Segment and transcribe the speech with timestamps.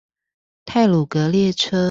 [0.65, 1.79] 太魯閣列車